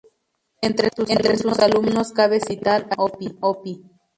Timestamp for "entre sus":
0.63-1.59